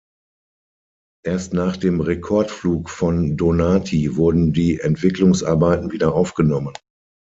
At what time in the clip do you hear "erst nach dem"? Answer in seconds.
1.23-2.01